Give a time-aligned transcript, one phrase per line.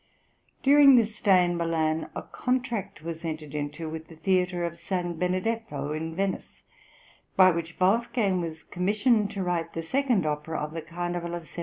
[0.63, 4.89] During this stay in Milan a contract was entered into with the theatre of S.
[4.89, 6.53] Benedetto in Venice,
[7.35, 11.57] by which Wolfgang was commissioned to write the second opera of the Carnival of 1773.